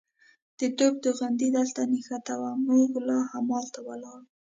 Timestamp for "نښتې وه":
1.91-2.51